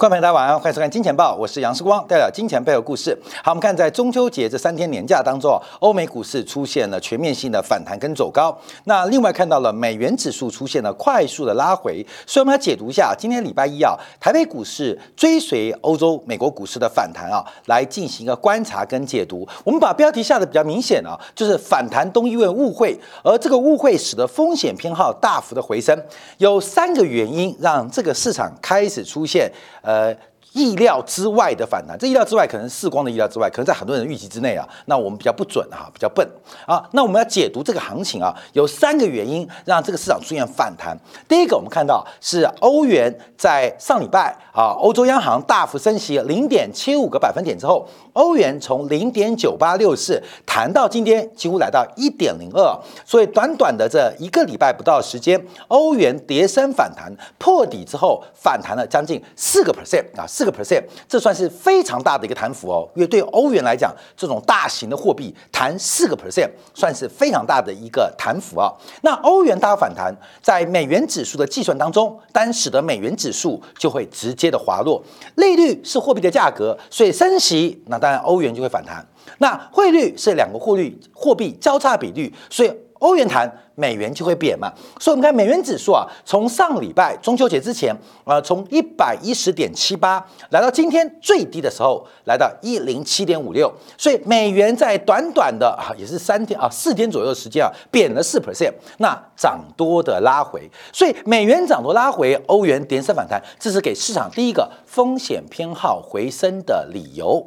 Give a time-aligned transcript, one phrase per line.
[0.00, 3.14] 观众朋友，大家晚上好，欢迎收看《金钱报》，我是杨世光，带来金钱背后故事。
[3.44, 8.58] 好，我们看在中秋节这三天年假当中，欧美股市出现了全面性的反弹跟走高。
[8.84, 19.46] 那另外看到了美元指数出现了快速的拉回，所以我们来解读一下今天礼拜一啊，台北股市追随欧洲、美国股市的反弹啊，来进行一个观察跟解读。
[19.64, 25.94] 我们把标题下的比较明显啊，就是反弹都因为误会，而这个误会使得风险偏好大幅的回升。
[26.38, 29.52] 有三个原因让这个市场开始出现。
[29.82, 30.14] 呃，
[30.52, 34.68] 意料之外的反弹，这意料之外可能是光的意料之外，可能在很多人预期之内啊。
[34.86, 36.28] 那我们比较不准哈，比较笨
[36.66, 36.82] 啊。
[36.92, 40.98] 那我们要解读这个行情啊，有三个原因让这个市场出现反弹。
[41.28, 47.88] 第一个，我们看到是欧元在上礼拜啊，欧洲央行大幅升息零点七五个百分点之后。
[48.12, 62.88] 欧元从零点九八六四谈到今天几乎来到一点零二，所以短短的这一个礼拜不到时间，欧元跌升反弹破底之后反弹了将近四个 percent 啊，四个 percent，这算是非常大的一个弹幅哦。
[62.96, 68.72] 因为对欧元来讲，这种大型的货币弹四个 percent 算是非常大的一个弹幅啊。
[69.02, 75.00] 那欧元大反弹，在美元指数的计算当中，单使得美元指数就会直接的滑落。
[75.36, 77.99] 利率是货币的价格，所以升息那。
[78.00, 79.06] 当然，欧元就会反弹。
[79.38, 84.70] 那汇率是两个汇率货币交叉比率，所以欧元弹，美元就会贬嘛。
[84.98, 93.72] 所以，我们看美元指数啊，从上礼拜中秋节之前啊，从一百一十点七八来到今天最低的时候，来到一零七点五六。
[93.96, 98.72] 所以，美元在短短的啊，也是三天啊，四天左右的时间啊，贬了四 percent。
[98.98, 107.46] 那涨多的拉回，所以美元涨多拉回，欧元连升反弹，这是给市场第一个风险偏好回升的理由。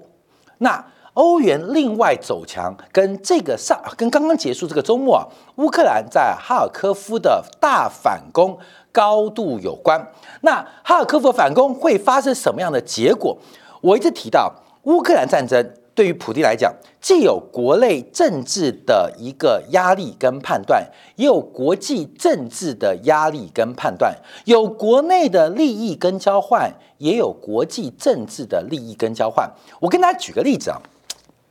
[0.63, 0.83] 那
[1.13, 8.57] 欧元另外走强，跟这个上跟刚刚结束这个周末啊，乌克兰在哈尔科夫的大反攻
[8.91, 10.11] 高度有关。
[10.41, 13.37] 那哈尔科夫反攻会发生什么样的结果？
[13.81, 14.51] 我一直提到
[14.83, 16.73] 乌克兰战争对于普京来讲，
[17.03, 24.15] 既有国内政治的一个压力跟判断，也有国际政治的压力跟判断，
[24.45, 26.73] 有国内的利益跟交换。
[26.99, 29.51] 也有国际政治的利益跟交换。
[29.81, 30.81] 我跟大家举个例子啊，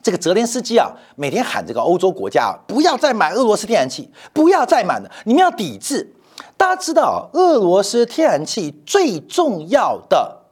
[0.03, 6.15] 这个泽连斯基啊，每天喊这个欧洲国家，不要再买俄罗斯天然气，不要再买了，你们要抵制。
[6.57, 10.45] 大家知道，俄罗斯天然气最重要的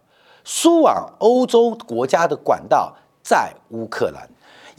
[0.45, 4.29] 输往欧洲国家的管道在乌克兰，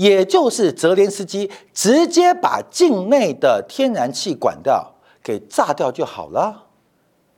[0.01, 6.63] 也就是泽连斯基直接把境内的天然气管道给炸掉就好了。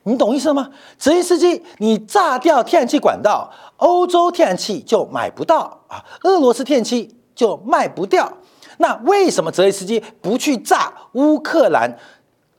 [0.04, 0.70] 你懂意思吗？
[0.98, 8.32] 泽连斯基，你炸掉天然气管道，欧洲天然气就买不到啊，俄罗斯天然气就卖不掉。
[8.78, 11.98] 那为什么泽连斯基不去炸乌克兰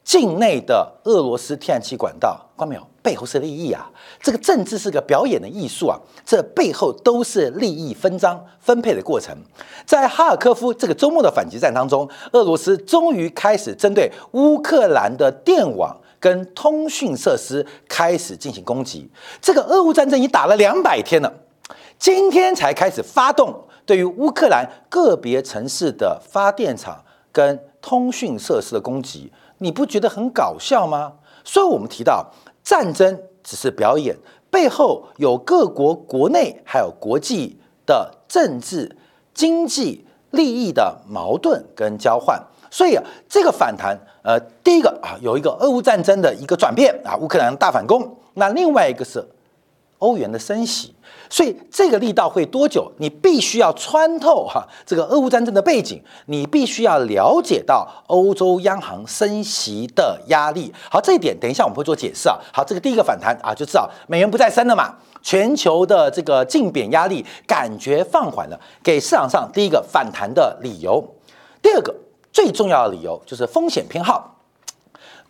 [0.04, 2.38] 境内的俄罗斯天然气管道？
[2.59, 2.86] 看到没有？
[3.03, 3.91] 背后是利益啊！
[4.25, 6.01] 这个政治是个表演的艺术啊！
[6.25, 9.37] 这背后都是利益分赃分配的过程。
[9.85, 15.95] 在哈尔科夫这个周末的反击战当中，俄罗斯终于开始针对乌克兰的电网。
[16.19, 19.07] 跟通讯设施开始进行攻击，
[19.43, 21.31] 这个俄乌战争已经打了两百天了，
[21.99, 31.13] 今天才开始发动对于乌克兰个别城市的发电厂跟通讯设施的攻击，你不觉得很搞笑吗？
[31.45, 32.33] 所以，我们提到
[32.63, 34.16] 战争只是表演，
[34.50, 38.97] 背后有各国国内还有国际的政治、
[39.32, 42.43] 经济利益的矛盾跟交换。
[42.71, 48.16] 所以啊，这个反弹，呃，第一个啊，有一个俄乌战争的一个转变啊，乌克兰大反攻。
[48.34, 49.25] 那另外一个是
[49.99, 50.93] 欧元的升息，
[51.34, 52.93] 所以这个力道会多久？
[52.99, 60.72] 你必须要穿透哈这个俄乌战争的背景，你必须要了解到欧洲央行升息的压力。
[60.89, 62.39] 好，这一点等一下我们会做解释啊。
[62.53, 71.05] 好，这个第一个反弹啊，就知道美元不再升了嘛，全球的这个净贬压力感觉放缓了，给市场上第一个反弹的理由。
[71.61, 71.93] 第二个。
[72.33, 74.34] 最重要的理由就是风险偏好。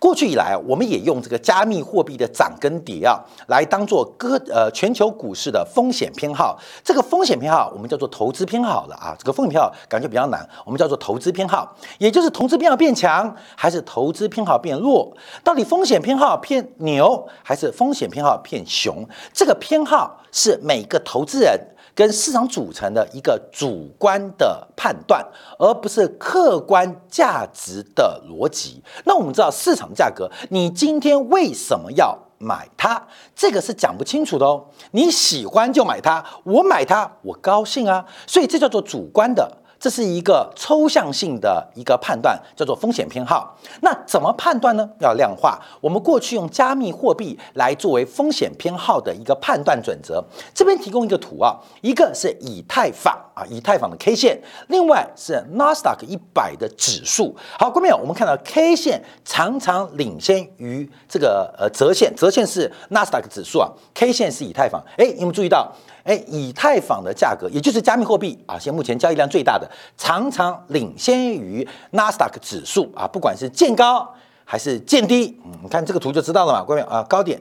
[0.04, 6.59] 过去以来，我们也用这个加密货币的涨跟跌啊，来当做各呃全球股市的风险偏好。
[6.84, 9.16] 这个风险偏好我们叫做投资偏好了啊。
[9.18, 15.10] 这个风险偏好感觉比较难，我们叫做投资偏好，也就是投资偏好变强还是投资偏好变弱？
[15.42, 19.09] 到底风险偏好偏牛还是风险偏好偏熊？
[19.33, 21.59] 这个偏好是每个投资人。
[21.94, 25.24] 跟市场组成的一个主观的判断，
[25.58, 28.82] 而不是客观价值的逻辑。
[29.04, 33.00] 那我们知道市场价格，你今天为什么要买它？
[33.34, 34.66] 这个是讲不清楚的哦。
[34.91, 39.64] 你喜欢就买它，我买它我高兴啊，所以这叫做主观的。
[39.84, 43.54] 这是一个抽象性的一个判断，叫做风险偏好。
[43.83, 44.89] 那怎么判断呢？
[44.98, 45.60] 要量化。
[45.83, 50.25] 我们过去用加密货币来作为风险偏好的一个判断准则。
[50.54, 57.37] 这边提供一个图啊，一个是以太坊啊，以太坊的 K 线，另外是纳斯达克一百的指数。
[57.59, 64.83] 好，各位朋友，我们看到 K 线常常领先于这个呃折线，折线是纳斯达克指数啊，K 线是以太坊。
[64.97, 65.71] 哎，有没有注意到？
[66.04, 69.66] 哎，以太坊的价格，也就是加密货币啊，现目前交易量最大的，
[69.97, 74.06] 常常领先于纳斯达克指数啊，不管是见高
[74.45, 77.41] 还是见低，嗯，你看这个图就知道了嘛，各位啊，高点，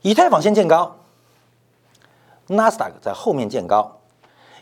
[0.00, 0.96] 以太坊先见高，
[2.46, 4.00] 纳斯达克在后面见高，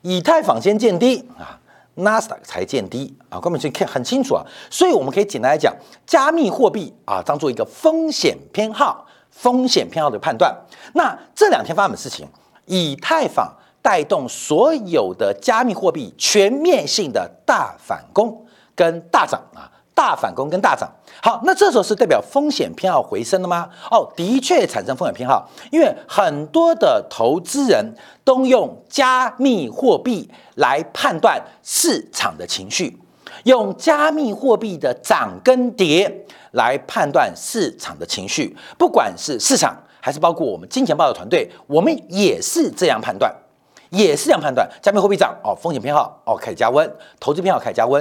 [0.03, 1.61] 以太坊先见低啊，
[1.95, 5.73] 纳斯达克才见低啊，各位可以看很清楚啊，所以我们可以简单来讲，
[6.05, 10.53] 加密货币啊，当做一个风险偏好，风险偏好的判断。
[10.95, 12.27] 那这两天发生的事情。
[12.67, 20.91] 以太坊带动所有的加密货币全面性的大反攻跟大涨啊，大反攻跟大涨。
[21.23, 23.69] 好，那这时候是代表风险偏好回升了吗？
[23.91, 32.99] 哦，的确产生风险偏好，因为很多的投资人都用加密货币来判断市场的情绪，
[33.45, 39.77] 用加密货币的涨跟跌来判断市场的情绪，不管是市场。
[40.07, 43.35] 还是包括我们金钱豹的团队，我们也是这样判断，
[43.91, 44.65] 也是这样判断。
[44.81, 46.89] 加密货币涨哦，风险偏好哦开始加温，
[47.19, 48.01] 投资偏好开始加温；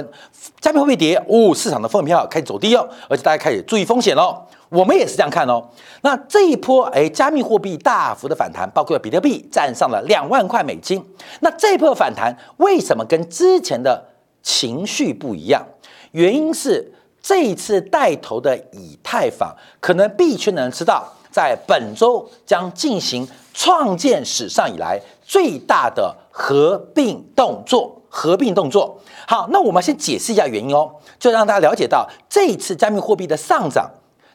[0.60, 4.40] 加密货币跌哦，市场的风险偏好开始走低哦，而且大家开始注意风险喽。
[4.68, 5.60] 我们也是这样看哦。
[6.02, 11.04] 那这一波哎，加密货币大幅的反弹，包括比特币站上了两万块美金。
[11.40, 14.00] 那这一波反弹为什么跟之前的
[14.44, 15.66] 情绪不一样？
[16.12, 21.12] 原因是这一次带头的以太坊，可能币圈的人知道。
[21.36, 28.98] 在本周将进行创建史上以来最大的合并动作，合并动作。
[29.28, 33.90] 好，那我们先解释一下原因哦，就让大家了解到这一次加密货币的上涨，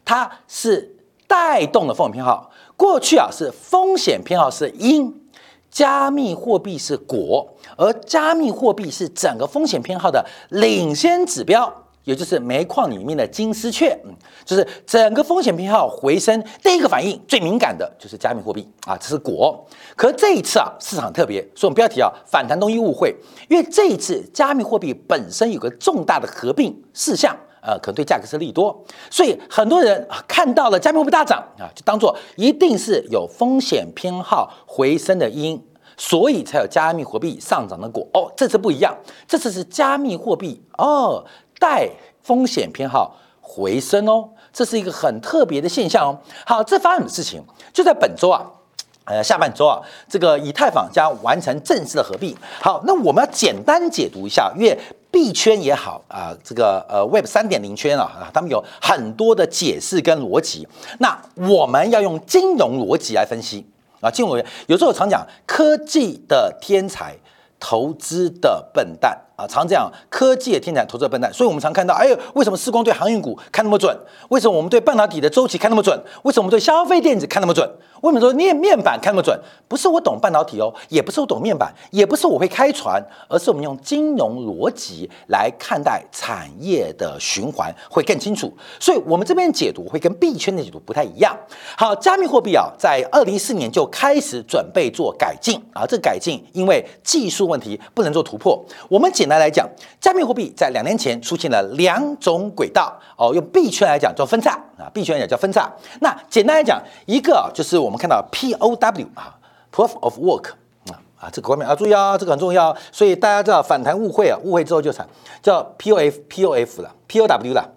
[0.06, 0.96] 它是
[1.26, 2.52] 带动了风险偏好。
[2.78, 5.12] 过去啊是风险偏好是因，
[5.72, 11.81] 加密货币是果，而加密货币是整个风险偏好的领先指标。
[12.04, 14.14] 也就是煤矿里面的金丝雀，嗯，
[14.44, 19.66] 就是整个风险偏好回升，第一个反应最敏感的就是加密货币啊，这是果。
[19.96, 23.16] 可这一次啊，市场特别，所以我们不要提啊，反弹东西误会，
[23.50, 35.64] 因为这一次加密货币本身有个重大的合并事项，呃，可能对价格是利多，所以很多人看到了加密货币大涨啊，就当做一定是有风险偏好回升的因，
[35.96, 38.08] 所以才有加密货币上涨的果。
[38.14, 38.98] 哦，这次不一样，
[39.28, 41.24] 这次是加密货币哦。
[41.62, 41.88] 带
[42.24, 46.18] 风险偏好回升哦，这是一个很特别的现象哦。
[46.44, 47.40] 好，这发生的事情
[47.72, 48.44] 就在本周啊，
[49.06, 49.80] 呃，下半周啊，
[50.10, 52.36] 这个以太坊将完成正式的合并。
[52.60, 54.76] 好，那我们要简单解读一下，因为
[55.12, 60.68] 币圈也好啊，这个呃 Web 三点零圈啊，他们有很多的解释跟逻辑。
[61.00, 63.66] 那我们要用金融逻辑来分析
[64.00, 67.16] 啊，金融逻辑有时候我常讲科技的天才，
[67.60, 69.20] 投资的笨蛋。
[69.42, 73.96] 啊，常这样，科技也天才，投资的笨蛋，所以我们常看到，哎呦，为什么时光对航运股看那么准？
[74.30, 76.00] 为什么我们对半导体的周期看那么准？
[76.24, 77.68] 为什么我们对消费电子看那么准？
[78.02, 79.40] 为什么说面面板看那么准？
[79.68, 88.52] 不是我懂半导体哦，也不是我懂面板，也不是我会开船，而是我们用金融逻辑来看待产业的循环会更清楚。
[88.80, 91.36] 所以，我们这边解读会跟币圈的解读不太一样。
[91.78, 99.31] 好，加密货币啊，在二零一四年就开始准备做改进啊，这改进因为技术问题不能做突破，我们简。
[99.32, 99.66] 来来讲，
[100.02, 105.72] 加密货币在两年前出现了两种轨道哦，用币圈来讲叫分叉啊，币圈来讲叫分叉。
[106.02, 109.34] 那简单来讲，一个就是我们看到 POW 啊
[109.74, 110.50] ，Proof of Work
[110.92, 112.76] 啊啊，这个方面要注意啊，这个很重要。
[112.92, 115.08] 所以大家知道反弹误会啊，误会之后就惨，
[115.42, 117.70] 叫 POF POF 了，POW 了，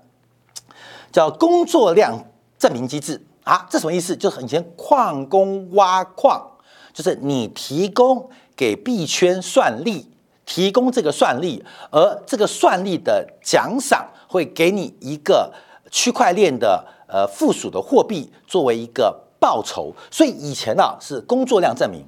[1.13, 2.25] 叫工作量
[2.59, 4.17] 证明机制啊，这什么意思？
[4.17, 6.45] 就是以前矿工挖矿，
[6.93, 10.11] 就是你提供给币圈算力。
[10.47, 15.53] 提供这个算力，而这个算力的奖赏会给你一个
[15.91, 19.93] 区块链的呃附属的货币作为一个报酬。
[20.11, 22.05] 所以以前呢是工作量证明，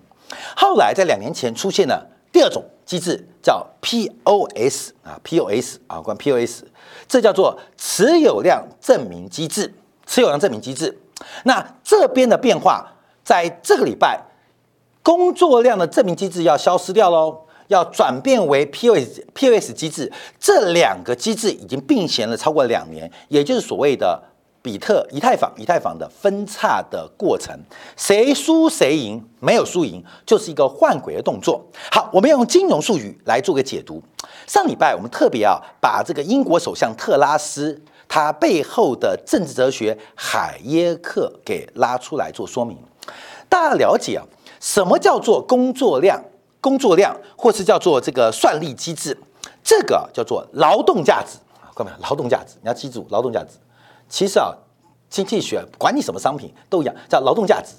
[0.56, 6.64] 后来在两年前出现了第二种机制，叫 POS 啊 POS 啊关 POS，
[7.08, 9.74] 这叫做持有量证明机制。
[10.08, 11.00] 持有量证明机制，
[11.42, 12.92] 那这边的变化
[13.24, 14.22] 在这个礼拜，
[15.02, 17.45] 工作量的证明机制要消失掉喽。
[17.68, 24.22] 要转变为 POS POS 机制，这两个机制已经并行了超过两年，也就是所谓的
[24.62, 27.56] 比特、以太坊、以太坊的分叉的过程，
[27.96, 31.64] 谁输谁赢，没有输赢，就是一个换轨的动作。
[31.90, 34.02] 好，我们要用金融术语来做个解读。
[34.46, 42.76] 上礼拜我们特别啊，把这个英国首相特拉斯他背后的政治哲学海耶克给拉出来做说明。
[43.48, 44.22] 大家了解啊，
[44.60, 46.22] 什么叫做工作量？
[46.66, 49.16] 工作量，或是叫做这个算力机制，
[49.62, 53.50] 这个叫做劳动价值啊，各位，劳动价值，你要记住劳动价值。
[54.08, 54.50] 其实啊，
[55.08, 57.74] 经济学管你什么商品都一样，叫劳动价值。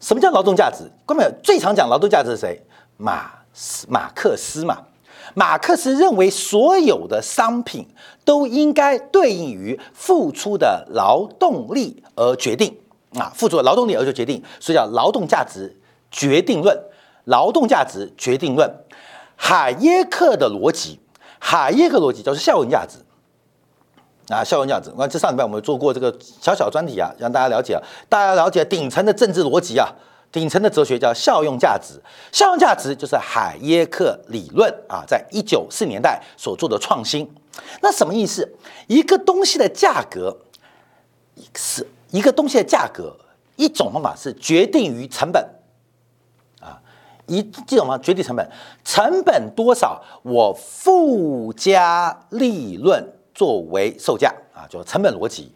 [0.00, 0.90] 什么叫劳动价值？
[1.06, 2.60] 各位，最常讲劳动价值是谁？
[2.96, 4.82] 马斯马克思嘛。
[5.34, 7.86] 马克思认为所有的商品
[8.24, 12.76] 都应该对应于付出的劳动力而决定
[13.14, 15.76] 啊，付出的劳动力而决定，所以叫劳动价值
[16.10, 16.76] 决定论。
[17.26, 18.68] 劳动价值决定论，
[19.36, 20.98] 海耶克的逻辑，
[21.38, 22.98] 海耶克逻辑就是效用价值。
[24.28, 24.92] 啊，效用价值。
[24.98, 29.88] 那这上礼拜我们做过这个小小专题啊，让大家了解啊，大家了解顶层的政治逻辑啊，
[30.32, 32.02] 顶层的哲学叫效用价值。
[32.32, 37.32] 效用价值就是海耶克理论啊，在一九四年代所做的创新。
[37.80, 38.52] 那什么意思？
[38.88, 40.36] 一个东西的价格
[41.54, 43.16] 是一个东西的价格，
[43.54, 45.48] 一种方法是决定于成本，
[47.26, 48.48] 一这种方法决定成本，
[48.84, 53.12] 成本多少，我附加利润。
[53.34, 55.52] 作为售价啊，就成本逻辑，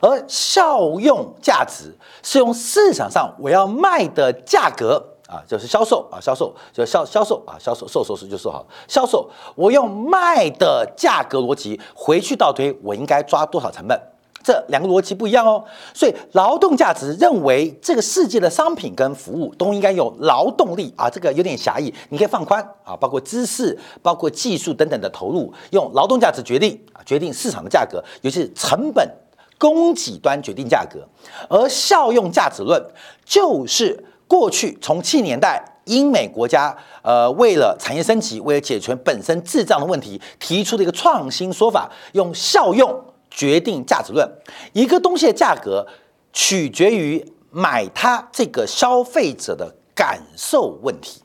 [0.00, 14.00] 而效用价值是用市场上我要卖的价格啊，就是销售啊，销售就销销售啊，销售售售是就说好销售，我用卖的价格逻辑回去倒推，我应该抓多少成本。
[14.44, 29.10] 这两个逻辑不一样哦，所以劳动价值认为这个世界的商品跟服务都应该有劳动力啊，这个有点狭义，你可以放宽啊，包括知识、包括技术等等的投入，用劳动价值决定啊，决定市场的价格，尤其是成本、
[29.58, 31.00] 供给端决定价格。
[31.48, 32.78] 而效用价值论
[33.24, 43.02] 就是过去从七年代英美国家呃为了产业升级，为了解决本身滞胀的问题提出的一个创新说法，用效用。
[43.34, 44.26] 决定价值论，
[44.72, 45.84] 一个东西的价格
[46.32, 51.20] 取决于买它这个消费者的感受问题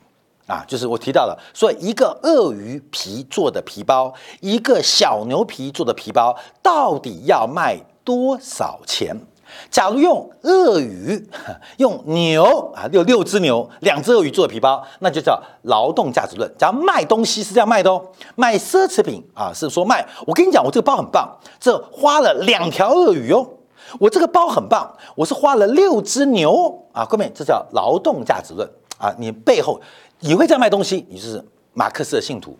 [0.47, 4.11] 啊，就是我提到了，说一个鳄鱼皮做的皮包，
[4.41, 9.15] 一个小牛皮做的皮包，到底要卖多少钱？
[9.69, 11.29] 假如用鳄鱼、
[11.77, 16.51] 用牛啊，六六只牛、两只鳄鱼做的皮包，那就叫劳动价值论。
[16.57, 20.07] 假如卖东西是这样卖的哦，卖奢侈品啊，是说卖。
[20.25, 23.47] 我跟你讲，我这个包很棒，这花了两条鳄鱼哦。
[23.99, 27.03] 我这个包很棒，我是花了六只牛啊。
[27.05, 29.11] 各位，这叫劳动价值论啊。
[29.17, 29.81] 你背后
[30.19, 32.55] 你会这样卖东西，你就是马克思的信徒。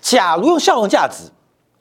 [0.00, 1.30] 假如用效用价值，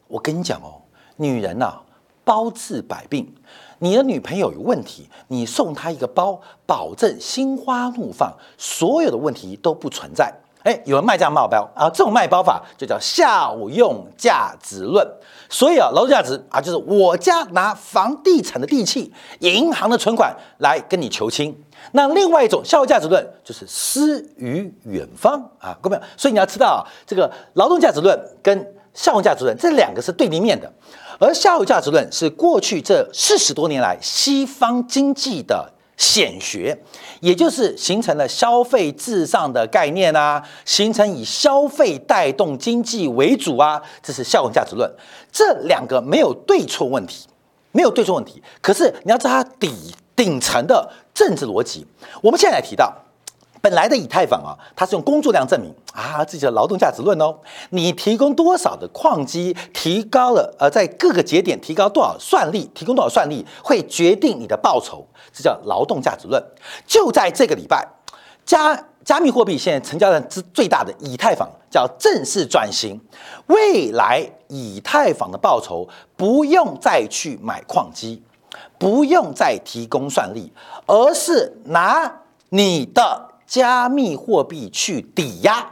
[0.08, 0.82] 我跟你讲哦，
[1.16, 1.80] 女人呐，
[2.26, 3.34] 包治百病。
[3.80, 10.34] 你的女朋友有问题，你送她一个包，保证心花怒放，所有的问题都不存在。
[10.64, 15.08] 哎，有人卖这样卖包啊，这种卖包法就叫效用价值论。
[15.50, 21.58] 所以啊，劳动价值啊，就是我家拿房地产的地契、银行的存款来跟你求亲。
[21.94, 30.72] 那另外一种效用价值论就是诗与远方啊，各位，所以你要知道啊，这个劳动价值论跟效用价值论这两个是对立面的。
[31.20, 36.78] 而效用价值论是过去这四十多年来西方经济的显学，
[37.20, 44.90] 也就是形成了消费至上的概念啊，形成以消费带动经济为主啊，这是效用价值论。
[45.30, 47.28] 这两个没有对错问题，
[47.74, 48.42] 没有对错问题。
[48.62, 51.86] 可是你要知道它底顶层的政治逻辑，
[52.22, 52.96] 我们现在来提到。
[53.62, 57.38] 本来的以太坊啊，它是用工作量证明啊，这叫劳动价值论哦。
[57.72, 66.44] 你提供多少的矿机，提高了呃，在各个节点提高多少算力，提供多少算力，会决定你的报酬，这叫劳动价值论。
[66.88, 67.88] 就在这个礼拜，
[68.46, 73.00] 加加密货币现在成交量之最大的以太坊叫正式转型，
[73.48, 78.24] 未来以太坊的报酬不用再去买矿机，
[78.78, 80.54] 不用再提供算力，
[80.86, 83.29] 而是拿你的。
[83.50, 85.68] 加密货币去抵押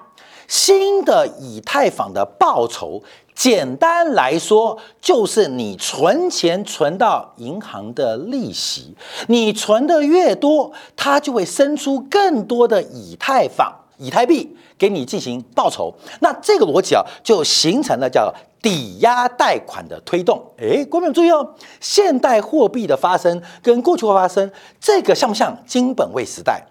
[0.48, 3.04] 新的以太坊的报酬，
[3.36, 8.96] 简单来说就是你存钱存到银行的利息，
[9.28, 15.94] 你存的越多，它就会生出更多的以太坊、以太币给你进行报酬。
[16.22, 20.42] 那这个逻辑啊，就形成了叫抵押贷款的推动。
[20.58, 26.66] 哎，观众注意哦，现代货币的发生跟过去会发生，这个像不像金本位时代？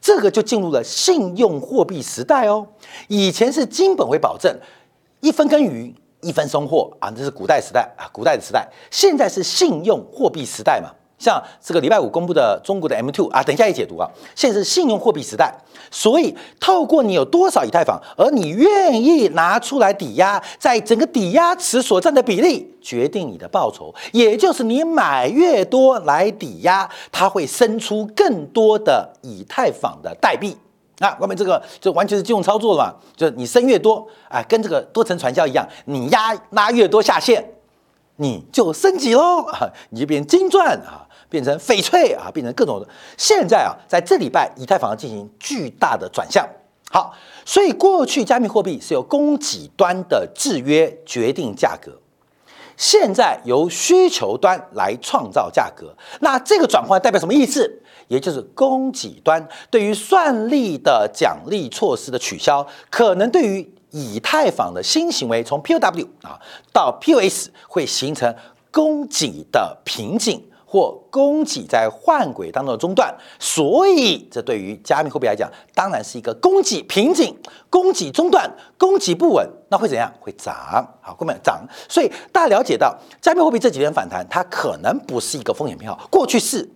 [0.00, 2.66] 这个就进入了信用货币时代哦。
[3.08, 4.58] 以前是金本位保证，
[5.20, 8.68] 一分耕耘一分收获啊，这是古代时代啊，古代的时代。
[8.90, 14.08] 现在是信用货币时代嘛，像这个礼拜五公布的中国的 M2 啊，等一下也解读啊。
[14.34, 15.52] 现在是信用货币时代，
[15.90, 23.92] 所以透过你有多少以太坊，而你愿意拿出来抵押，在整个抵押池所占的比例，决定你的报酬。
[24.12, 30.56] 也就是你买越多来抵押，它会生出更多的以太坊的代币。
[31.00, 32.94] 那外面这个就完全是金融操作了嘛？
[33.16, 37.44] 就是你生越多啊，跟这个多层传销一样，你压拉越多下线，
[38.16, 39.46] 你就升级喽，
[39.90, 41.07] 你就变金钻啊。
[41.28, 42.84] 变成翡翠啊，变成各种。
[43.16, 46.48] 现在啊，在这礼拜，以太坊进行巨大的转向。
[46.90, 51.92] 好，所以过去加密货币是由供给端的制约决定价格，
[52.78, 55.94] 现在由需求端来创造价格。
[56.20, 57.82] 那这个转换代表什么意思？
[58.08, 66.40] 也就是供给端对于算力的奖励措施的取消，可能对于以太坊的新行为，从 POW 啊
[66.72, 68.34] 到 POS 会形成
[68.70, 70.42] 供给的瓶颈。
[70.70, 77.34] 或供给在换轨当中的中断，所以这对于加密货币来讲，当然是一个供给瓶颈、
[77.70, 80.12] 供给中断、供给不稳，那会怎样？
[80.20, 80.54] 会涨，
[81.00, 81.66] 好，后面涨。
[81.88, 86.68] 所以大家了解到，加密货币这几天反弹，它可能不是一个风险偏好，过去是，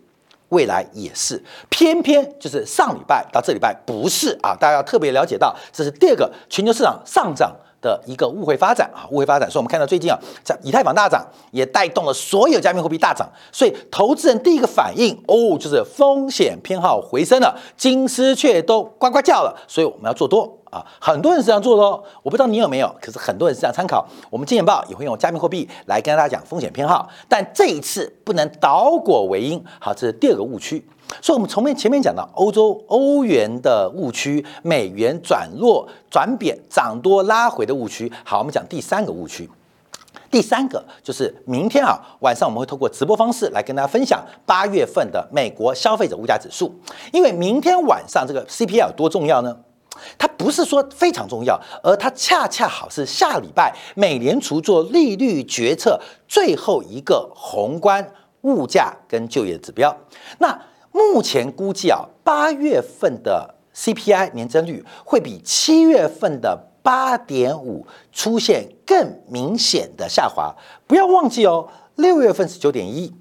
[0.49, 7.54] 未来也是，偏偏就是上礼拜到这礼拜不是啊，大家要特别了解到，这是第二个全球市场上涨。
[7.83, 20.62] 的一个误会发展啊，误会发展，所以我们看到最近啊，在以太坊大涨，也带动了所有加密货币大涨，所以投资人第一个反应哦，就是风险偏好回升了，金丝雀都呱呱叫了，所以我们要做多。
[20.73, 30.83] 啊，很多人是这样做的哦，我不知道你有没有，可是很多人是这样参考，我们金钱报也会用加密货币来跟大家讲风险偏好，但这一次不能倒果为因，好，这是第二个误区。
[31.21, 38.11] 所以，我们从面前面讲到欧洲欧元的误区，美元转弱转贬涨多拉回的误区。
[38.25, 39.47] 好，我们讲第三个误区。
[40.31, 46.75] 第三个就是明天啊晚上我们会通过直播方式来跟大家分享八月份的美国消费者物价指数。
[47.12, 49.55] 因为明天晚上这个 CPI 有多重要呢？
[50.18, 59.96] 它不是说非常重要，而它恰恰好是下礼拜美联储做利率决策最后一个宏观物价跟就业指标。
[60.38, 60.61] 那
[60.92, 70.55] 目前估计啊，八月份的 CPI 年增率会比七月份的八点五出现更明显的下滑。
[70.87, 73.14] 不要忘记哦，六月份是九点一，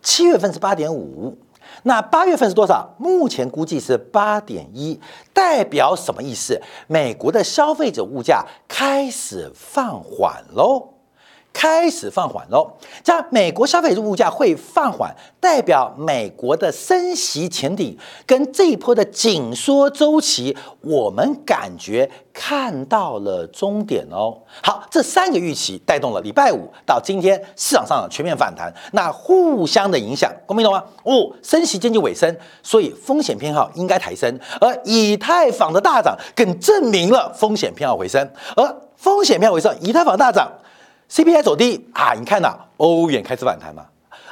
[0.00, 1.36] 七月份是八点五，
[1.82, 2.94] 那八月份是多少？
[2.98, 5.00] 目前估计是八点一，
[5.32, 6.60] 代表什么意思？
[6.86, 10.89] 美国的消费者物价开始放缓喽。
[11.52, 12.70] 开始放缓喽，
[13.02, 24.38] 这样美国消费物价会放缓，代表美国的升息前顶跟这一波的紧缩周期，我们感觉看到了终点哦。
[24.62, 30.82] 好，这三个预期带动了礼拜五到今天市场上的全面反弹，那互相的影响，公平懂吗？
[31.02, 40.50] 哦，升息经济尾声，所以风险偏好应该抬升，而以太坊的大涨更证明了风险偏好回升，而风险偏好回升，以太坊大涨。
[41.10, 43.86] CPI 走低啊，你看呐欧元开始反弹嘛？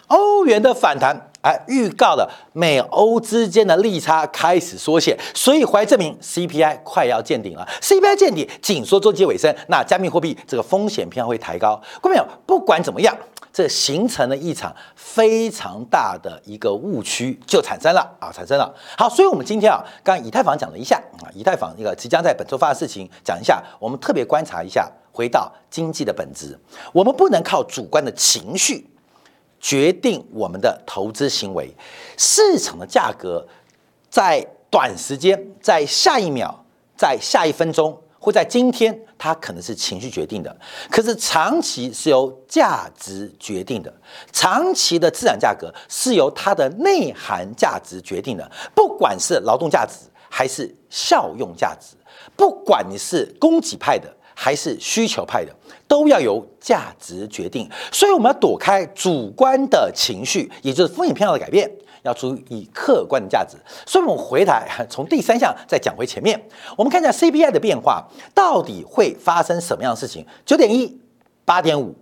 [0.07, 7.69] 欧元的反弹，哎，预告了美欧之间的利差开始缩减，所以怀证明 CPI 快要见顶了。
[7.83, 11.79] CPI 见顶，紧缩周期尾声，那加密货币这个风险偏好会抬高。
[12.01, 13.15] 各位朋友，不管怎么样，
[13.53, 18.73] 这形成了一场非常大的一个误区就产生了啊，产生了。
[18.97, 24.91] 好，所以我们今天啊，刚以太坊讲了一下啊，以太坊一个即将在本周发的事情讲一下，我们特别观察一下。
[25.19, 26.57] 回到经济的本质，
[26.93, 28.89] 我们不能靠主观的情绪
[29.59, 31.75] 决定我们的投资行为。
[32.17, 33.45] 市场的价格
[34.09, 36.65] 在短时间、在下一秒、
[36.97, 40.57] 在下一分钟或在今天，它可能是情绪决定的。
[40.89, 43.93] 可是长期是由价值决定的，
[44.33, 48.49] 长期的资产价格是由它的内涵价值决定的。
[48.73, 49.95] 不管是劳动价值
[50.31, 51.97] 还是效用价值，
[52.37, 54.15] 不管你是供给派的。
[54.41, 55.53] 还是需求派的，
[55.89, 61.69] 都要由价值决定，所以我们要躲开主观的情绪，也就是风险偏好的改变，
[62.05, 63.57] 要注意客观的价值。
[63.85, 66.41] 所以，我们回来 从第三项再讲回前面，
[66.77, 70.25] 我们看一下 CPI 的变化，到底会发生什么样的事情？
[70.47, 70.97] 九点一，
[71.45, 71.97] 八点五。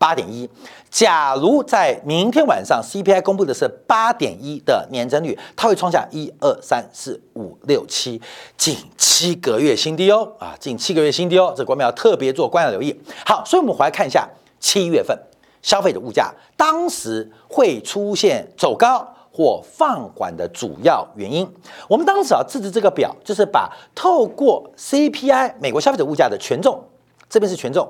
[0.00, 0.48] 八点一，
[0.88, 8.18] 假如在明天晚上 CPI 公布的是八点一的年增率，它会创下一二三四五六七
[8.56, 12.98] 近七个月新低哦啊，近七个月新低哦，这国民要特别做关要留意。
[13.26, 14.26] 好，所以我们回来看一下
[14.58, 15.14] 七月份
[15.60, 21.46] 消费者物价当时会出现走高或放缓的主要原因。
[21.88, 26.82] 我们当时啊，制止这个表，就是把透过 CPI 美国消费者物价的权重，
[27.28, 27.86] 这边是权重。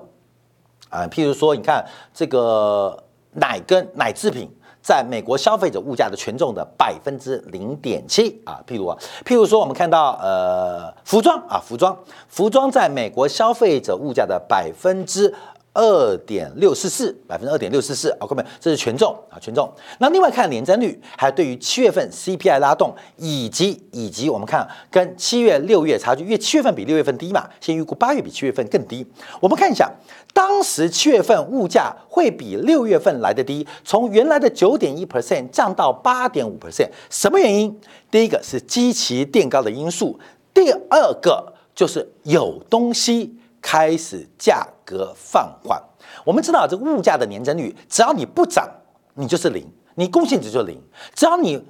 [0.91, 4.51] 啊，譬如说，你看这个奶跟奶制品
[4.83, 8.61] 在美国消费者物价的权重的百分之零点七啊。
[8.67, 11.97] 譬如啊，譬如说我们看到呃服装啊，服装
[12.29, 15.35] 服装在美国消费者物价的百分之。
[15.73, 19.73] 二点六四四，百分之二点六四四啊，各位，这是权重啊，权重。
[19.99, 29.07] 那另外看年增率，还对于七月份 CPI 拉动，以及以及我们看跟七月、六月差距，因为七月份比六月份低嘛，先预估八月比七月份更低。
[29.41, 29.89] 我们看一下，
[30.35, 37.81] 当时七月份物价会比六月份来的低，从原来的九点一 percent 降到八点五 percent，什么原因？
[38.11, 40.19] 第一个是基期垫高的因素，
[40.53, 43.37] 第二个就是有东西。
[43.63, 45.81] 开始价格放缓，
[46.25, 48.69] 我们知道这个物价的年增率，只要你不涨，
[49.15, 50.77] 你就是零，你贡献值就零；
[51.15, 51.65] 只要你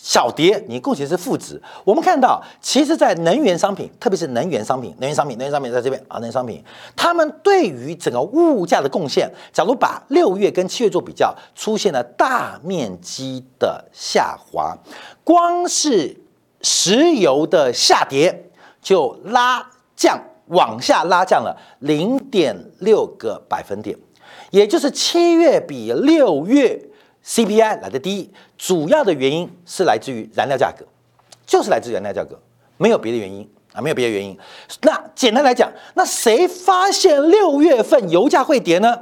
[0.00, 1.60] 小跌，你贡献是负值。
[1.84, 6.64] 我们看到，其实，在能源商品，特别是能源商品、能源商品、能源商品在这边啊，能源商品，
[6.96, 14.76] 他们对于整个物价的贡献，假如把六月跟七月做比较，出现了大面积的下滑，
[15.22, 16.16] 光是
[16.62, 20.18] 石油的下跌就拉降。
[20.48, 23.96] 往下拉降了零点六个百分点，
[24.50, 26.80] 也就是七月比六月
[27.24, 30.84] CPI 来的低，主要的原因是来自于燃料价格，
[31.46, 32.40] 就是来自于燃料价格，
[32.76, 34.38] 没有别的原因啊，没有别的原因。
[34.82, 38.98] 那简单来讲，那谁发现六月份油价会跌呢？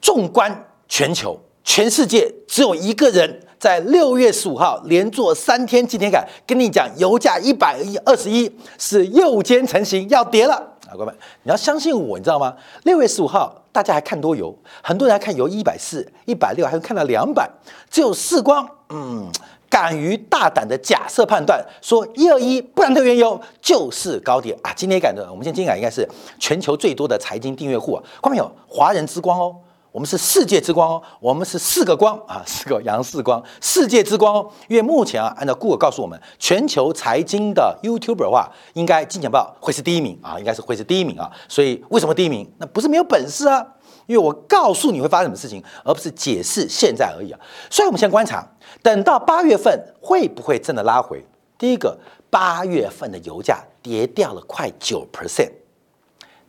[0.00, 3.40] 纵观全球，全世界只有一个人。
[3.64, 10.52] 在六月十五号连做三天今天感，跟你讲油价一百一二十一是右肩成型要跌了
[10.86, 10.92] 啊！
[10.92, 11.12] 各位，
[11.44, 12.54] 你要相信我，你知道吗？
[12.82, 17.48] 六月十五号大家还看多油，很多人还看油一百四、一百六，还看到两百，
[17.88, 19.32] 只有世光嗯
[19.70, 24.74] 敢于大胆的假设判断，说一二一不然的原油就是高点啊！
[24.76, 26.06] 今天感的，我们现在今天感应该是
[26.38, 28.52] 全球最多的财经订阅户啊，看没有？
[28.68, 29.56] 华人之光哦。
[29.94, 34.50] 我们是世界之光哦，我们是四个光啊，四个阳四光，世界之光哦。
[34.66, 41.30] 因为目前啊，按照 Google 告诉我们，全球财经的 YouTuber 的话，应该金钱豹会是第一名啊，应该是会是第一名啊。
[41.48, 42.44] 所以为什么第一名？
[42.58, 43.64] 那不是没有本事啊，
[44.06, 47.38] 因为我告诉你会发生什么事情，而不是解释现在而已啊。
[47.70, 48.44] 所以我们先观察，
[48.82, 51.24] 等到八月份会不会真的拉回？
[51.56, 51.96] 第一个，
[52.28, 55.52] 八月份的油价跌掉了快九 percent。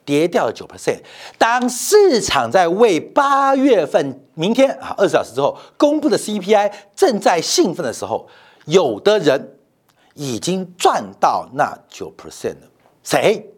[0.06, 1.00] 跌掉了九 percent。
[1.38, 8.28] 当市场在为八月份明天啊二十小时之后公布的 CPI 正在兴奋的时候，
[8.66, 9.58] 有的人
[10.14, 12.68] 已经赚到那九 percent 了。
[13.04, 13.52] 谁？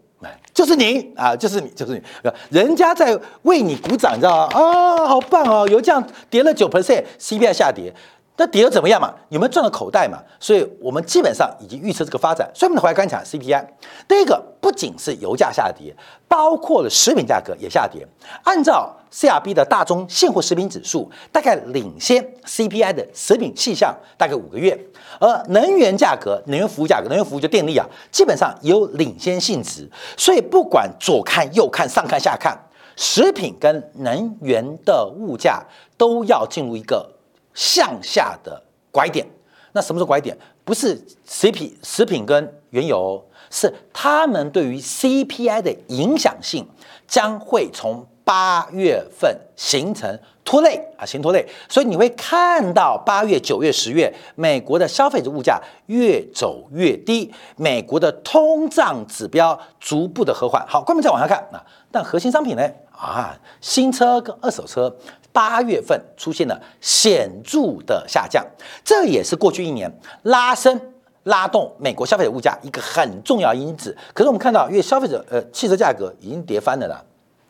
[0.51, 2.01] 就是你啊，就是你，就是你。
[2.49, 4.59] 人家在为你鼓掌，你知道吗？
[4.59, 5.67] 啊，好棒哦！
[5.69, 7.93] 油价跌了九 percent，CPI 下跌。
[8.39, 9.11] 那跌得怎么样嘛？
[9.29, 10.19] 有没有赚到口袋嘛？
[10.39, 12.47] 所以我们基本上已经预测这个发展。
[12.53, 13.65] 所以我们回来观察 CPI，
[14.07, 15.95] 第一个不仅是油价下跌，
[16.27, 18.07] 包括了食品价格也下跌。
[18.43, 24.79] 按照 CRB 的大宗现货食品指数，大概领先 CPI 的食品细项大概五个月。
[25.19, 29.89] 而能源价格、能源服务价格、能源服务就电力啊，基本上有领先性质。
[30.15, 32.55] 所以不管左看右看上看下看，
[32.95, 35.63] 食品跟能源的物价
[35.97, 37.16] 都要进入一个。
[37.57, 39.25] 向下的拐点，
[39.71, 40.37] 那什么是拐点？
[40.63, 46.67] 不是食品、食品跟原油，是他们对于 CPI 的影响性
[47.07, 51.47] 将会从八月份形成拖累啊，形拖累。
[51.67, 60.63] 所以你会看到八月、九月、十月，美国的消费者物价越走越低，美国的通胀指标逐步的和缓。
[60.67, 62.69] 好，关门再往下看啊，但核心商品呢？
[62.91, 64.95] 啊，新车跟二手车。
[65.37, 68.43] 八月份出现了显著的下降，
[68.83, 69.87] 这也是过去一年
[70.23, 70.81] 拉升、
[71.25, 73.95] 拉动美国消费者物价一个很重要因子。
[74.15, 76.99] 可是我们看到，因为消费者呃汽车价格已经跌翻了啦，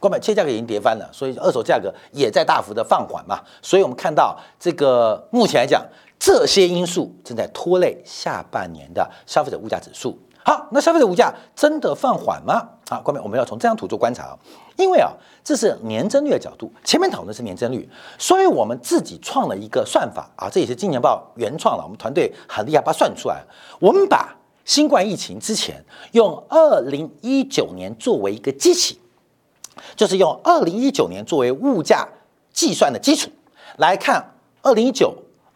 [0.01, 3.39] 购买汽车价格已经跌翻了，所以二手价格也在大幅的放缓嘛。
[3.61, 5.81] 所以我们看到这个目前来讲，
[6.19, 10.19] 这些因素正在拖累下半年的消费者物价指数。
[10.47, 12.65] 好，那消费者物价真的放缓吗？
[12.87, 14.39] 好，后面我们要从这张图做观察啊，
[14.77, 15.11] 因为啊，
[15.43, 23.43] 这是年增率的角度，前面讨论是年增率，所以我们自己创了一个算法啊，这也是金钱豹原创了，我们团队很厉害，把它算出来。
[23.81, 24.33] 我们把
[24.63, 25.83] 新冠疫情之前
[26.13, 28.97] 用二零一九年作为一个基期，
[29.97, 32.07] 就是用二零一九年作为物价
[32.53, 33.29] 计算的基础
[33.75, 34.31] 来看，
[34.61, 35.13] 二零一九、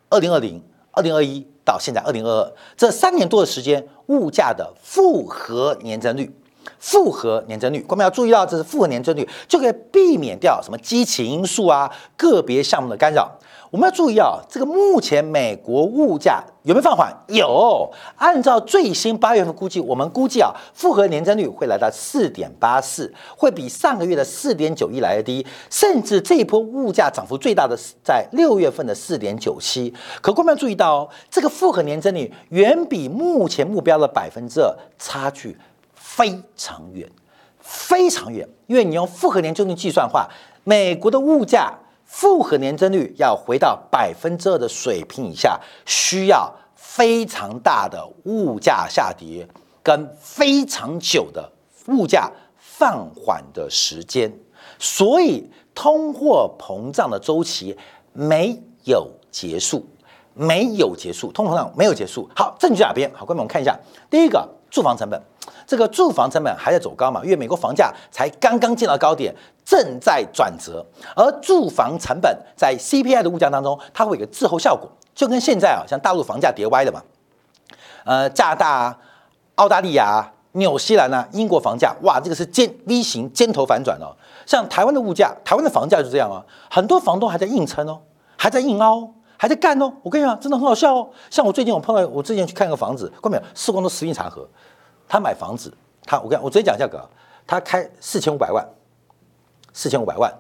[0.09, 1.47] 二零二零、二零二一。
[1.63, 6.33] 到现在二零二二这三年多的时间，物价的复合年增率，
[6.79, 13.31] 复合年增率，我们要注意到这是复合年增率，就可以避免掉什么基情因素啊、个别项目的干扰。
[13.71, 17.09] 我们要注意啊，这个目前美国物价有没有放缓？
[17.29, 29.93] 有，按照最新八月份估计，我们估计啊，复合年增率会来到四点八四，会比上个月的四点九一来的低，甚至这一波物价涨幅最大的是在六月份的四点九七。
[30.21, 35.57] 可观众注意到哦，这个复合年增率远比目前目标的百分之二差距
[35.95, 37.09] 非常远，
[37.61, 40.27] 非常远，因为你用复合年增率计算的话，
[40.65, 41.73] 美国的物价。
[42.11, 49.47] 复合年增率要回到百分之二的水平以下，需要非常大的物价下跌
[49.81, 51.49] 跟非常久的
[51.87, 54.29] 物价放缓的时间，
[54.77, 57.75] 所以通货膨胀的周期
[58.11, 59.87] 没有结束，
[60.33, 62.29] 没有结束，通货膨胀没有结束。
[62.35, 63.09] 好，证据哪边？
[63.15, 65.19] 好，观众我们看一下，第一个住房成本。
[65.71, 67.21] 这个住房成本还在走高嘛？
[67.23, 70.85] 因为美国房价才刚刚见到高点，正在转折。
[71.15, 77.01] 而住房成本在 CPI 的物价当中，它会有个滞后效果，就跟现在啊，像大陆房价跌歪了嘛。
[78.03, 78.99] 呃，加拿大、
[79.55, 84.11] 澳大利亚、纽西兰啊，英国房价哇，这个是尖 V 型尖头反转哦。
[84.45, 87.97] 像台湾的物价，台湾的房价就这样啊，很多房东还在硬撑哦，
[88.35, 89.93] 还在硬凹，还在干哦。
[90.03, 91.09] 我跟你讲，真的很好笑哦。
[91.29, 93.43] 像我最近我碰到，我之前去看个房子，关没有？
[93.55, 94.45] 四光都实名查核。
[95.11, 95.69] 他买房子，
[96.05, 97.05] 他我跟我直接讲价格，
[97.45, 98.65] 他开四千五百万，
[99.73, 100.33] 四千五百万，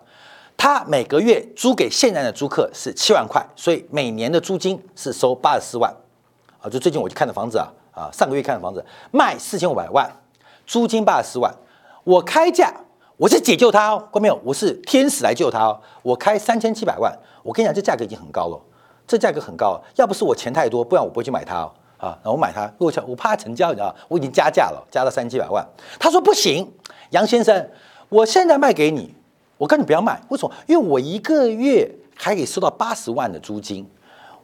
[0.55, 5.93] 他每个月租给现在的租客是七万块，所以每年的租金是收八十四万，
[6.61, 8.81] 啊，就最近我去看的房子啊，啊，上个月看的房子
[9.11, 10.09] 卖四千五百万，
[10.65, 11.53] 租金八十四万，
[12.05, 12.73] 我开价
[13.17, 14.39] 我是解救他哦，关没有？
[14.41, 18.57] 我是天使来救他哦，我开三千七百万，我跟你讲，这价格已经很高了，
[19.05, 21.73] 这价格很高，要不是我钱太多，不然我不会去买它哦。
[22.01, 25.63] 啊，那我买它，我想我怕它成交，你知道我已经加价了，加了三七百万。
[25.99, 26.67] 他说不行，
[27.11, 27.69] 杨先生，
[28.09, 29.13] 我现在卖给你，
[29.59, 30.51] 我跟你不要卖，为什么？
[30.65, 31.87] 因为我一个月
[32.17, 33.87] 还可以收到八十万的租金，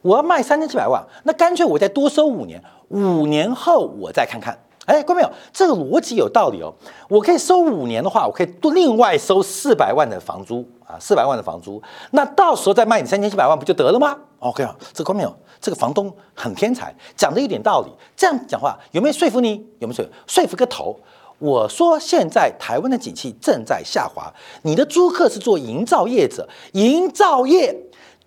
[0.03, 4.55] 我要卖三千七百万，那干脆我再多收五年，五年后我再看看。
[4.87, 5.29] 哎，看到没有？
[5.51, 6.73] 这个逻辑有道理哦。
[7.09, 15.35] 我可以收五年的话，我可以多另外收四百万的房租啊，四百万的房租，那到时候再卖你三千七百万不就得了吗？OK 啊，这个看到没有？
[15.59, 17.91] 这个房东很天才，讲的有点道理。
[18.15, 19.55] 这样讲话有没有说服你？
[19.79, 20.11] 有没有说服？
[20.25, 20.97] 说服个头！
[21.39, 27.75] 我说现在台湾的景气正在下滑，你的租客是做营造业者，营造业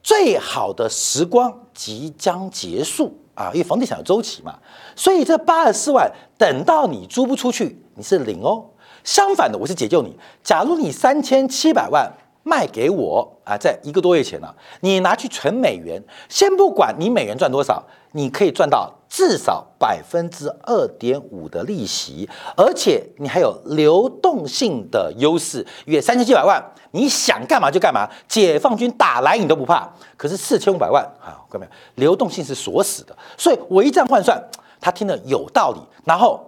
[0.03, 3.51] 最好的时光即将结束啊！
[3.55, 4.59] 因为房地产有周期嘛，
[4.95, 8.65] 所以这八十四万等到你租不出去，你是零哦。
[9.03, 10.15] 相反的，我是解救你。
[10.43, 12.13] 假如你三千七百万。
[12.43, 14.49] 卖给我啊，在一个多月前呢，
[14.81, 29.89] 你拿去存美元，先不管你美元赚多少，你可以赚到至少百分之二点五的利息，而且你还有流动性的优势，约三千七百万，你想干嘛就干嘛，解放军打来你都不怕。
[30.17, 34.43] 可是四千五百万啊，各位，流动性是锁死的，所以我一这样换算，
[34.81, 36.47] 他听得有道理，然后。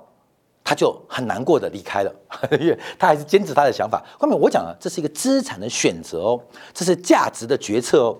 [0.64, 2.14] 他就很难过的离开了，
[2.52, 4.00] 因 为他还是坚持他的想法。
[4.16, 6.40] 后面我讲了，这是一个资产的选择哦，
[6.72, 8.16] 这是价值的决策哦。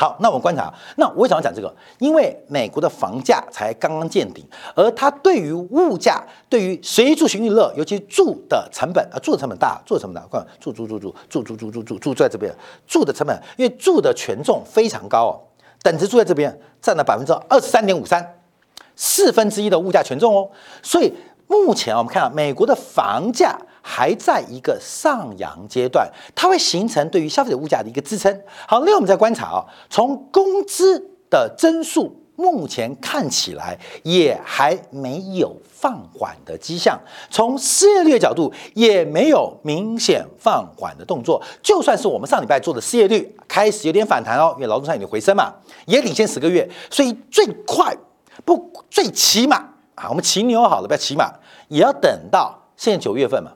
[0.00, 1.70] 好，那我们观察，那我为什么要讲这个？
[1.98, 4.42] 因为美国的房价才刚刚见顶，
[4.74, 12.50] 而它对于物价，对于随住行娱乐，尤其住的成本啊，住的成本大，住的成本大，看住住住住住住住住住住在这边，
[12.86, 15.36] 住的成本，因为住的权重非常高哦，
[15.82, 18.40] 等值住在这边占了百分之二十三点五三，
[18.96, 20.50] 四分之一的物价权重哦，
[20.82, 21.12] 所以。
[21.52, 28.42] 目前我们看到美国的房价还在一个上扬阶段，它会形成对于消费者物价的一个支撑。
[28.66, 30.98] 好，另外我们再观察啊，从工资
[31.30, 36.96] 的增速，目前看起来也还没有放缓的迹象；
[37.30, 41.42] 从失业率角度，也没有明显放缓的动作。
[41.62, 45.52] 就算是我们上礼拜做的失业率开始有点反弹哦，因为劳动上有点回升嘛，
[45.86, 47.96] 也领先十个月，所以最快
[48.44, 49.56] 不最起码。
[49.96, 51.30] 啊，我们骑牛好了，不要骑马，
[51.68, 53.52] 也要等到现在九月份嘛，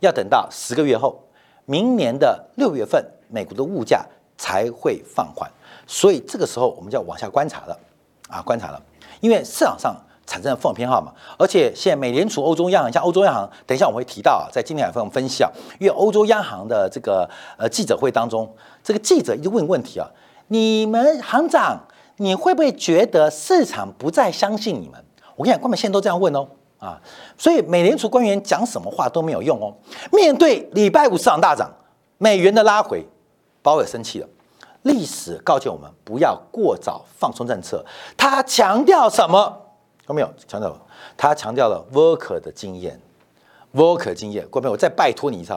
[0.00, 1.22] 要等到十个月后，
[1.64, 4.04] 明年的六月份，美国的物价
[4.36, 5.50] 才会放缓，
[5.86, 7.78] 所以这个时候我们就要往下观察了，
[8.28, 8.82] 啊，观察了，
[9.20, 20.08] 因为市场上产生了风险偏好嘛，而且现在美联储、欧洲央行，像欧洲央行，等一下我们会提到啊，在今天晚上分析啊，因为欧洲央行的这个呃记者会当中，这个记者一直问问题啊，
[20.48, 25.02] 你们行长，你会不会觉得市场不再相信你们？
[25.36, 26.48] 我跟你讲，官们现在都这样问哦，
[26.86, 27.00] 啊，
[27.36, 29.74] 所以美联储官员讲什么话都没有用哦。
[30.12, 31.68] 面对礼拜五市场大涨，
[32.18, 33.04] 美元的拉回，
[33.62, 34.28] 鲍尔生气了。
[34.82, 37.84] 历史告诫我们不要过早放松政策。
[38.16, 39.60] 他强调什么？
[40.08, 40.72] 有没有强调？
[41.16, 43.00] 他强调了 worker 的经验
[43.76, 45.52] v o c a 经验，郭朋友，我再拜托你一次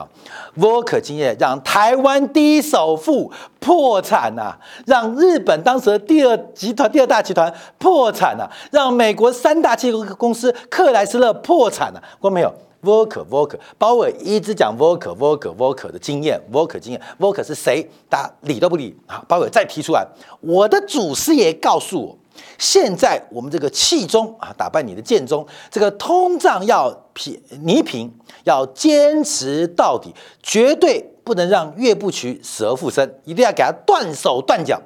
[0.54, 12.52] v o c a 经验让台湾第一首富破产呐、啊，让日本当时的第二集团、第二大集团破产呐、啊，让美国三大汽车公司克莱斯勒破产呐、啊，郭朋友。
[12.82, 15.50] v o c a v o c a 包伟一直讲 v o c a v o c
[15.50, 17.44] a v o c a 的经验 v o c a 经验 v o c a
[17.44, 17.86] 是谁？
[18.08, 19.22] 大家理都不理啊！
[19.28, 20.02] 包伟再提出来，
[20.40, 22.16] 我的祖师爷告诉我，
[22.58, 28.12] 现在我们这个气中啊，打败你的剑中，这个通胀要平倪平，
[28.44, 34.80] 要坚持到底，绝对不能让岳不群死而复生，一定要给他断手断脚，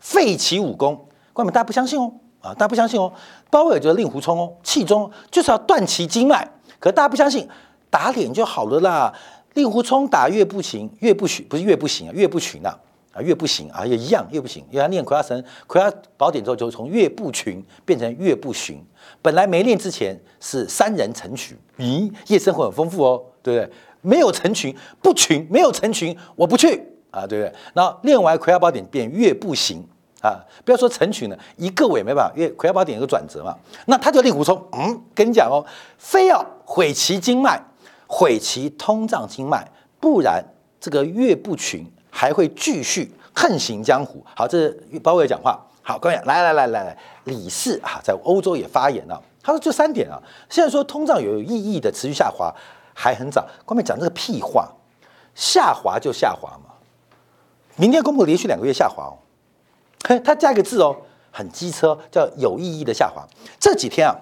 [0.00, 1.08] 废其武功。
[1.32, 3.12] 关门大家不相信哦，啊，大家不相信哦。
[3.50, 6.48] 包伟就是令狐冲哦，气中就是要断其经脉，
[6.80, 7.48] 可大家不相信，
[7.90, 9.12] 打脸就好了啦。
[9.54, 12.78] 令狐冲打岳不群，岳不群不是岳不行啊，岳不群啊。
[13.16, 14.62] 啊，岳不行啊，也一样，越不行。
[14.70, 18.78] 因为他练葵花神、葵花宝典之后，就从岳不群变成岳不群。
[19.22, 23.72] 本来没练之前是三人成群，咦，夜生活很丰富哦，对不对？
[24.02, 27.52] 没有成群，不群，没有成群，我不去啊，对不对？
[27.74, 29.82] 那练完葵花宝典变岳不行
[30.20, 33.56] 啊，不要说成群了，一个我也没办法，因为葵花宝典有个转折嘛。
[33.86, 35.64] 那他就令狐冲，嗯，跟你讲哦，
[35.98, 37.60] 非要毁其经脉，
[38.06, 39.66] 毁其通胀经脉，
[39.98, 40.44] 不然
[40.78, 41.90] 这个岳不群。
[42.16, 44.24] 还会继续横行江湖。
[44.34, 45.60] 好，这是包伟讲话。
[45.82, 49.22] 好，各位来来来来来，李四啊，在欧洲也发言了。
[49.42, 52.50] 他说：“就三点啊，现在说通胀有意义的持续下滑
[52.94, 54.72] 还很早。”关面讲这个屁话，
[55.34, 56.72] 下滑就下滑嘛。
[57.76, 59.14] 明天公布连续两个月下滑哦。
[60.08, 60.96] 嘿，他加一个字哦，
[61.30, 63.22] 很机车，叫有意义的下滑。
[63.60, 64.16] 这几天啊，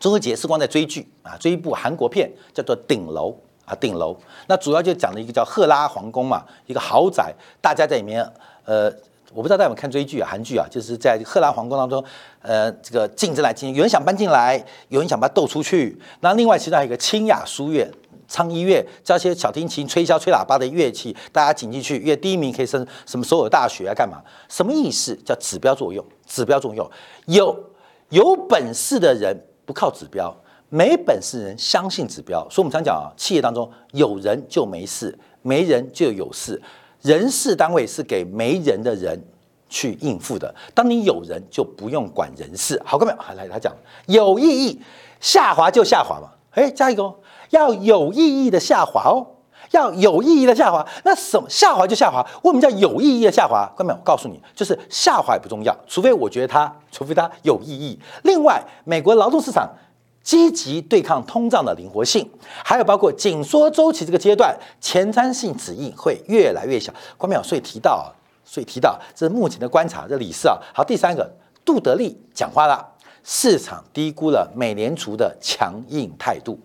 [0.00, 3.30] 中秋节时光在追剧啊，追一部韩国片，叫做《顶楼》。
[3.64, 4.16] 啊，顶楼，
[4.48, 8.26] 那主要就讲了一个叫赫拉皇宫嘛，一个豪宅，大家在里面，
[8.64, 8.92] 呃，
[9.32, 12.04] 我不知道大家有没有看追剧啊，韩剧啊，就是在赫拉皇宫当中，
[12.40, 15.96] 呃，这个竞争来竞争，有人想搬进来，有人想把它斗出去。
[16.20, 17.88] 那另外其实还有一个清雅书院、
[18.26, 24.20] 昌医院，这些小提琴、吹箫、吹喇叭的乐器，大家请进去，因为第一名可以升什么所有大学啊，干嘛？
[24.48, 25.14] 什么意思？
[25.24, 26.90] 叫指标作用，指标作用，
[27.26, 27.56] 有
[28.08, 30.36] 有本事的人不靠指标。
[30.74, 36.58] 没本事人相信指标，所以我们常讲啊，企业当中有人就没事，没人就有事。
[37.02, 39.22] 人事单位是给没人的人
[39.68, 42.80] 去应付的，当你有人就不用管人事。
[42.86, 43.70] 好，各位，好来他讲
[44.06, 44.80] 有意义，
[45.20, 46.30] 下滑就下滑嘛。
[46.52, 47.14] 哎，加一个，
[47.50, 49.26] 要有意义的下滑哦，
[49.72, 50.88] 要有意义的下滑。
[51.04, 52.26] 那什么下滑就下滑？
[52.44, 53.70] 为什么叫有意义的下滑？
[53.76, 58.00] 各位，我告诉你，就是下滑也不重要，除非我觉得它，除非它有意义。
[58.22, 59.68] 另外，美国劳动市场。
[60.22, 62.28] 积极对抗通胀的灵活性，
[62.64, 66.92] 还有包括紧缩周期这个阶段，前瞻性指引会越来越小。
[67.18, 70.56] 关淼所以提到，所以提到这是目前的观察，这理事啊。
[70.72, 71.28] 好，第三个，
[71.64, 72.86] 杜德利讲话了，
[73.24, 76.58] 市场低估了美联储的强硬态度，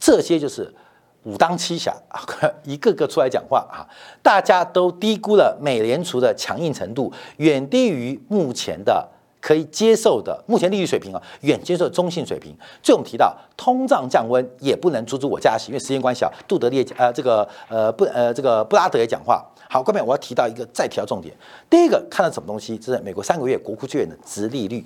[0.00, 0.74] 这些就是
[1.22, 2.20] 武当七侠啊，
[2.64, 3.86] 一个个出来讲话啊，
[4.22, 9.08] 大家都低估了美联储的强硬程度，远低于目前的。
[9.40, 12.56] 可以接受的目前利率水平啊，远接受中性水平。
[12.82, 16.30] 最后我们提到通胀降温也不能阻止我加息，因为时间关系啊。
[16.46, 19.44] 杜德利呃这个呃不呃这个布拉德也讲话。
[19.70, 21.34] 好，各位我要提到一个再提到重点。
[21.68, 22.78] 第一个看到什么东西？
[22.78, 24.84] 这是美国三个月国库券的值利率，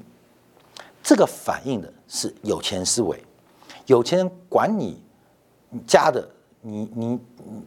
[1.02, 3.16] 这个反映的是有钱思维，
[3.86, 5.00] 有钱人管你
[5.86, 6.28] 家的，
[6.60, 7.18] 你你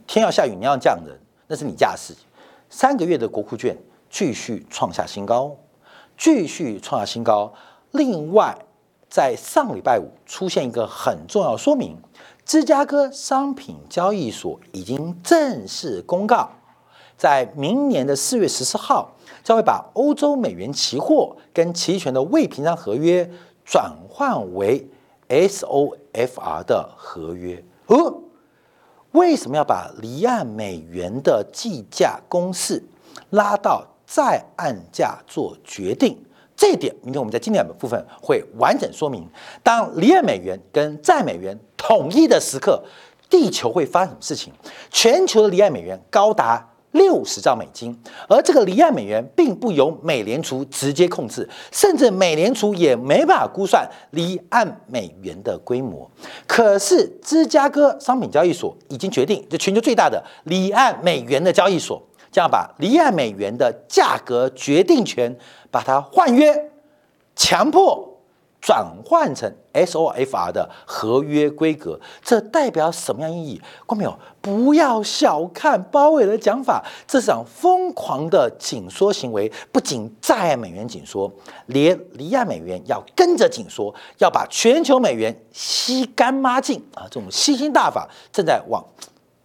[0.06, 1.18] 天要下雨你要降人，
[1.48, 2.24] 那是你家的事情。
[2.70, 3.78] 三个月的国库券
[4.10, 5.56] 继续创下新高。
[6.18, 7.54] 继续创下新高。
[7.92, 8.58] 另外，
[9.10, 11.98] 在上礼拜五出现一个很重要说明：
[12.46, 16.50] 芝加哥商品交易所已经正式公告，
[17.18, 19.12] 在明年的四月十四号，
[19.44, 23.30] 将会把欧洲美元期货跟期权的未平仓合约
[23.64, 24.88] 转换为
[25.30, 27.64] SOFR 的合约。
[27.88, 28.22] 呃，
[29.12, 32.84] 为什么要把离岸美元的计价公式
[33.30, 33.95] 拉到？
[34.06, 36.18] 再按价做决定，
[36.56, 39.28] 这一点明天我们在经典的部分会完整说明。
[39.64, 42.84] 当离岸美元跟在美元统一的时刻，
[43.30, 44.54] 地球会发生什么事情？
[44.92, 56.10] 全球的离岸美元高达六十兆美金，而这个离岸美元并不由美联储直接控制，甚至美联储也没办法估算离岸美元的规模。
[56.48, 62.02] 可是芝加哥商品交易所已经决定，这全球最大的离岸美元的交易所。
[62.36, 65.34] 将把离岸美元的价格决定权，
[65.72, 66.70] 把它换约，
[67.34, 68.20] 强迫
[68.60, 73.62] 转换成 SOFR 的合约规格，这代表什么样意义？
[73.86, 81.32] 观众朋友，不要小看鲍威尔的讲法，这场疯狂的紧缩行为，不仅在岸美元紧缩，
[81.68, 87.08] 连离岸美元要跟着紧缩，要把全球美元吸干抹净啊！
[87.10, 88.84] 这种吸金大法正在往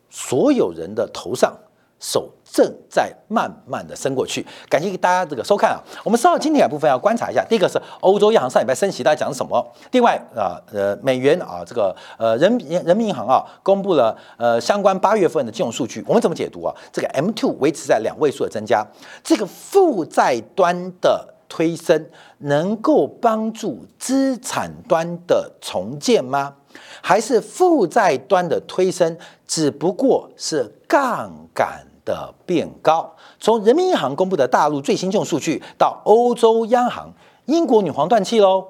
[0.08, 1.56] 所有人的头上
[2.01, 2.28] 手。
[2.53, 5.78] 正在慢慢的伸过去，感谢大家这个收看啊。
[6.03, 9.64] 我们稍后今天的部分要观察一下，第一个是欧洲央行上礼拜升息，大家讲什么？
[9.92, 16.74] 另外啊，呃，美元啊，这个呃人人民银行啊，公布了呃相关八月份的金融数据，我们怎么解读啊？
[16.92, 18.84] 这个 M two 维持在两位数的增加，
[19.22, 22.05] 这个负债端的推升
[22.38, 26.57] 能够帮助资产端的重建吗？
[27.01, 31.86] 还是负债端的推升只不过是杠杆？
[32.11, 37.12] 的变高，从人民银行公布的大陆最新金融数据到欧洲央行，
[37.46, 38.66] 英国女皇断气喽，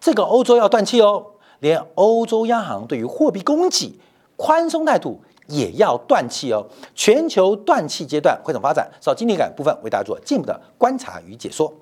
[0.00, 1.24] 这个欧洲要断气哦，
[1.60, 3.98] 连欧洲央行对于货币供给
[4.36, 8.90] 宽松态度也要断气哦，全球断气阶段会怎么发展？
[9.00, 11.72] 稍今天感部分为大家做进一步的观察与解说。